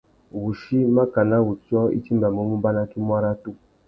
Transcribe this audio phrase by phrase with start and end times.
[0.41, 3.49] Wuchí makana wutiō i timbamú mubanaki muaratu.